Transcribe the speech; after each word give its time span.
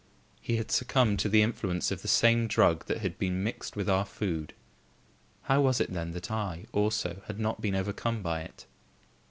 He 0.41 0.55
had 0.57 0.71
succumbed 0.71 1.19
to 1.19 1.29
the 1.29 1.43
influence 1.43 1.91
of 1.91 2.01
the 2.01 2.07
same 2.07 2.47
drug 2.47 2.87
that 2.87 3.01
had 3.01 3.19
been 3.19 3.43
mixed 3.43 3.75
with 3.75 3.87
our 3.87 4.03
food. 4.03 4.55
How 5.43 5.61
was 5.61 5.79
it 5.79 5.93
then, 5.93 6.09
that 6.13 6.31
I, 6.31 6.65
also, 6.71 7.21
had 7.27 7.39
not 7.39 7.61
been 7.61 7.75
overcome 7.75 8.23
by 8.23 8.41
it? 8.41 8.65